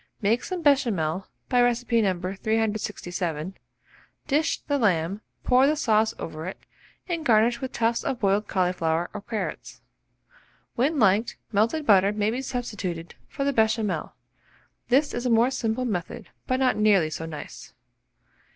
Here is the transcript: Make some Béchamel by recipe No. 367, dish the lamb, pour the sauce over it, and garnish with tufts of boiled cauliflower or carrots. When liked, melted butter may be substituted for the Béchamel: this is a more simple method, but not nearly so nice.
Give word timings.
Make 0.19 0.43
some 0.43 0.63
Béchamel 0.63 1.27
by 1.47 1.61
recipe 1.61 2.01
No. 2.01 2.13
367, 2.33 3.53
dish 4.25 4.57
the 4.61 4.79
lamb, 4.79 5.21
pour 5.43 5.67
the 5.67 5.75
sauce 5.75 6.15
over 6.17 6.47
it, 6.47 6.57
and 7.07 7.23
garnish 7.23 7.61
with 7.61 7.71
tufts 7.71 8.03
of 8.03 8.19
boiled 8.19 8.47
cauliflower 8.47 9.11
or 9.13 9.21
carrots. 9.21 9.79
When 10.75 10.97
liked, 10.97 11.37
melted 11.51 11.85
butter 11.85 12.11
may 12.13 12.31
be 12.31 12.41
substituted 12.41 13.13
for 13.29 13.43
the 13.43 13.53
Béchamel: 13.53 14.13
this 14.89 15.13
is 15.13 15.27
a 15.27 15.29
more 15.29 15.51
simple 15.51 15.85
method, 15.85 16.29
but 16.47 16.59
not 16.59 16.77
nearly 16.77 17.11
so 17.11 17.27
nice. 17.27 17.75